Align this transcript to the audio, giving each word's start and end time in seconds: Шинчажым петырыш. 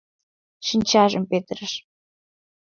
Шинчажым 0.67 1.23
петырыш. 1.31 1.73